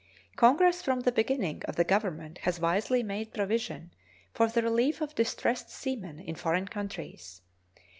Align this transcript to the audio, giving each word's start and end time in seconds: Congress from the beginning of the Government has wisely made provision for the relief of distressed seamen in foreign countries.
Congress 0.35 0.81
from 0.81 1.01
the 1.01 1.11
beginning 1.11 1.61
of 1.65 1.75
the 1.75 1.83
Government 1.83 2.39
has 2.39 2.59
wisely 2.59 3.03
made 3.03 3.35
provision 3.35 3.93
for 4.33 4.47
the 4.47 4.63
relief 4.63 4.99
of 4.99 5.13
distressed 5.13 5.69
seamen 5.69 6.19
in 6.19 6.33
foreign 6.33 6.67
countries. 6.67 7.43